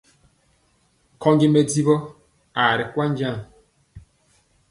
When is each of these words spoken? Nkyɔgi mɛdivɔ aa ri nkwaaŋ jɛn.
Nkyɔgi 1.15 1.47
mɛdivɔ 1.53 1.95
aa 2.59 2.73
ri 2.77 2.83
nkwaaŋ 2.87 3.09
jɛn. 3.17 3.37